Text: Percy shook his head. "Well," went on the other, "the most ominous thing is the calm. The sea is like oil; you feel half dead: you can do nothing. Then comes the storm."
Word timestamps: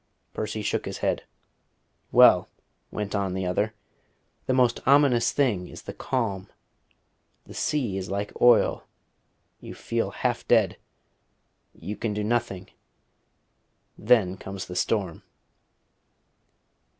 Percy 0.33 0.63
shook 0.63 0.85
his 0.87 0.97
head. 1.05 1.25
"Well," 2.11 2.49
went 2.89 3.13
on 3.13 3.35
the 3.35 3.45
other, 3.45 3.75
"the 4.47 4.53
most 4.55 4.79
ominous 4.87 5.31
thing 5.31 5.67
is 5.67 5.83
the 5.83 5.93
calm. 5.93 6.49
The 7.45 7.53
sea 7.53 7.97
is 7.97 8.09
like 8.09 8.31
oil; 8.41 8.87
you 9.59 9.75
feel 9.75 10.09
half 10.09 10.47
dead: 10.47 10.77
you 11.75 11.95
can 11.95 12.15
do 12.15 12.23
nothing. 12.23 12.71
Then 13.95 14.37
comes 14.37 14.65
the 14.65 14.75
storm." 14.75 15.21